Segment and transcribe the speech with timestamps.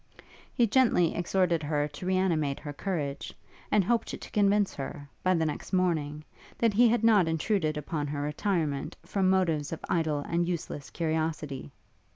[0.51, 3.31] He gently exhorted her to re animate her courage,
[3.71, 6.23] and hoped to convince her, by the next morning,
[6.57, 11.69] that he had not intruded upon her retirement from motives of idle and useless curiosity.